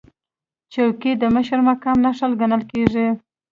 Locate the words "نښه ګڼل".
2.05-2.61